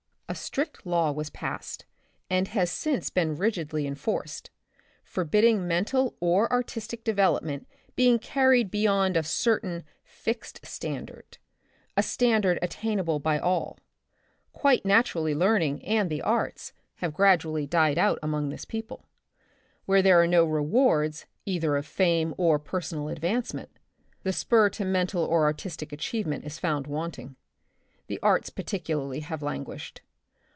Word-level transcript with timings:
A 0.29 0.33
strict 0.33 0.85
law 0.85 1.11
was 1.11 1.29
passed, 1.29 1.83
and 2.29 2.47
has 2.47 2.71
since 2.71 3.09
been 3.09 3.35
rigidly 3.35 3.85
enforced, 3.85 4.49
forbidding 5.03 5.67
mental 5.67 6.15
or 6.21 6.49
artistic 6.53 7.03
development 7.03 7.67
being 7.97 8.17
carried 8.17 8.71
beyond 8.71 9.17
a 9.17 9.23
certain 9.23 9.83
fixed 10.05 10.65
standard, 10.65 11.37
a 11.97 12.01
standard 12.01 12.57
attainable 12.61 13.19
by 13.19 13.39
all. 13.39 13.77
Quite 14.53 14.85
naturally 14.85 15.35
learning 15.35 15.83
and 15.83 16.09
the 16.09 16.21
arts 16.21 16.71
have 16.99 17.11
The 17.11 17.15
Republic 17.23 17.33
of 17.33 17.41
the 17.41 17.59
Future. 17.59 17.61
67 17.67 17.83
gradually 17.83 17.91
died 17.91 18.01
out 18.01 18.19
among 18.23 18.49
this 18.49 18.63
people. 18.63 19.05
Where 19.85 20.01
there 20.01 20.21
are 20.21 20.27
no 20.27 20.45
rewards 20.45 21.25
either 21.45 21.75
of 21.75 21.85
fame 21.85 22.33
or 22.37 22.57
personal 22.57 23.09
advancement, 23.09 23.69
the 24.23 24.31
spur 24.31 24.69
to 24.69 24.85
mental 24.85 25.25
or 25.25 25.43
artistic 25.43 25.91
achievement 25.91 26.45
is 26.45 26.57
found 26.57 26.87
wanting. 26.87 27.35
The 28.07 28.19
arts 28.23 28.49
par 28.49 28.63
ticularly 28.63 29.23
have 29.23 29.43
languished. 29.43 29.99